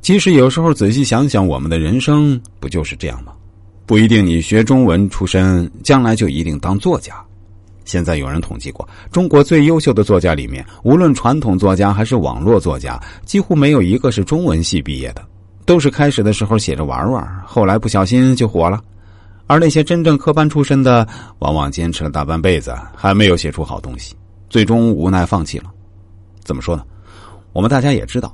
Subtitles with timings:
[0.00, 3.32] 其实有时候仔细想想，我们的人生不就是这样吗？
[3.86, 7.14] 不一定你学中文出身，将来就一定当作家。
[7.84, 15.26] 现在有人统计过，中国最优秀的作家里面，无论传统作家还是网络作家，几乎没有一个是中文系毕业的，
[15.66, 18.80] 都是开始的时候写着玩玩，后来不小心就火了。
[19.48, 21.04] 而那些真正科班出身的，
[21.40, 24.14] 往往坚持了大半辈子，还没有写出好东西，
[24.48, 25.64] 最终无奈放弃了。
[26.44, 26.84] 怎么说呢？
[27.52, 28.32] 我们大家也知道。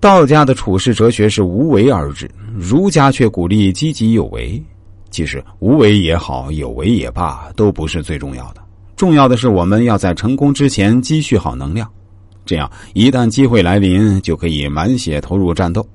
[0.00, 4.60] 道家的处世哲学是无为而治，儒家却鼓励积极有为。
[5.10, 8.62] 其实无为也好，有为也罢，都不是最重要的。
[8.96, 11.90] 重要的是我们要在成功之前积蓄好能量，
[12.46, 15.86] 这样一旦机会来临，就可以满血投入战斗。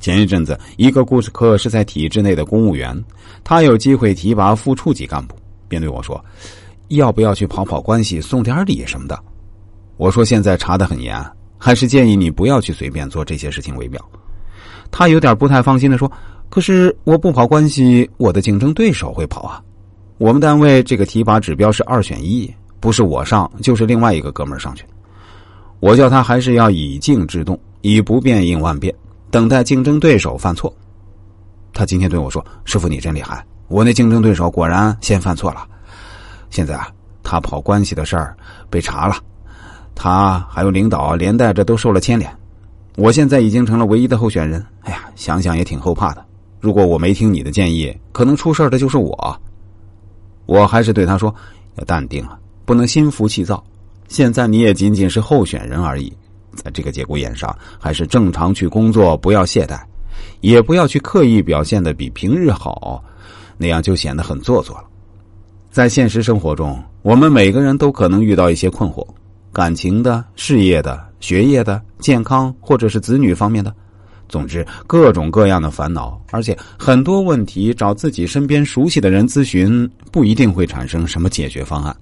[0.00, 2.98] 前一阵子，一个故事课是在体制内的公务员，
[3.44, 5.36] 他有机会提拔副处级干部，
[5.68, 6.22] 便对我说
[6.88, 9.18] ：“要不要去跑跑关系，送点礼什么的？”
[9.98, 11.22] 我说：“现在查的很严。”
[11.64, 14.04] 还是建议你不要去随便做这些事情为妙。
[14.90, 16.10] 他有点不太放心的说
[16.50, 19.62] ：“可是我不跑关系，我的竞争对手会跑啊。
[20.18, 24.84] 我们单位这个提拔指标是二选一，不是我上就是另外一个哥们儿上去。
[25.78, 28.92] 我叫他还是要以静制动，以不变应万变，
[29.30, 30.74] 等待竞争对手犯错。
[31.72, 35.64] 他今天对我说：‘师傅你真厉害，我那竞争对手果然先犯错了。
[36.50, 36.88] 现在啊，
[37.22, 38.36] 他跑关系的事儿
[38.68, 39.14] 被查了。’”
[40.02, 42.28] 他还有领导连带着都受了牵连，
[42.96, 44.60] 我现在已经成了唯一的候选人。
[44.80, 46.24] 哎呀，想想也挺后怕的。
[46.58, 49.40] 如果我没听你的建议，可能出事的就是我。
[50.46, 51.32] 我还是对他说
[51.78, 53.62] ：“要淡定啊，不能心浮气躁。
[54.08, 56.12] 现在你也仅仅是候选人而已，
[56.56, 59.80] 在这个节骨眼上，还是正常去工作，不要懈怠，
[60.40, 63.00] 也不要去刻意表现的比平日好，
[63.56, 64.84] 那样就显得很做作了。
[65.70, 69.06] 在现实生活中，我们每个人都可能遇到一些困惑。”
[69.52, 73.74] 感情的、事业的、学业的、健康或者是子女方面的，
[74.28, 81.94] 总之各种各样的烦恼，而且很多问题找自己身边熟悉的人咨询，不一定会产生什么解决方案。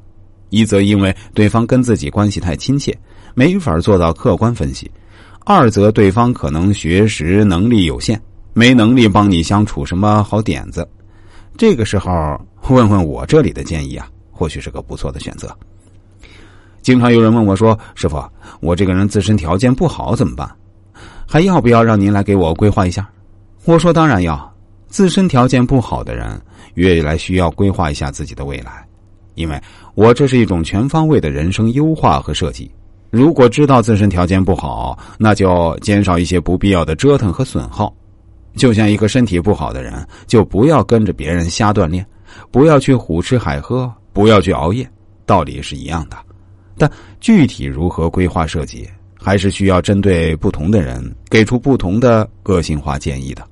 [0.50, 2.96] 一则因为对方跟自己关系太亲切，
[3.34, 4.90] 没法做到客观分析；
[5.44, 8.20] 二则对方可能学识能力有限，
[8.52, 10.88] 没能力帮你相处什么好点子。
[11.56, 12.10] 这个时候
[12.68, 15.56] 问问我这里的建议啊，或许是个不错的选择。
[16.90, 18.20] 经常有人问我说：“师傅，
[18.58, 20.50] 我这个人自身条件不好怎么办？
[21.24, 23.08] 还要不要让您来给我规划一下？”
[23.64, 24.52] 我说：“当然要。
[24.88, 26.28] 自身条件不好的人，
[26.74, 28.84] 越来需要规划一下自己的未来，
[29.36, 29.62] 因为
[29.94, 32.68] 我这是一种全方位的人生优化和设计。
[33.08, 37.94] 如果知道自身条件不好，那就减少一些不必要的折腾和损耗。
[38.56, 42.04] 就像一个身体不好的人，就不要跟着别人瞎锻炼，
[42.50, 44.84] 不要去胡吃海喝，不要去熬夜，
[45.24, 46.16] 道理是一样的。”
[46.80, 53.46] 但具体如何规划设计，还是需要针对不同的人给出不同的个性化建议的。